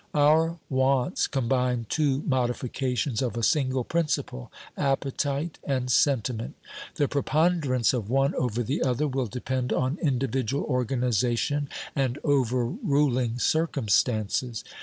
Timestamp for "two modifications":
1.87-3.21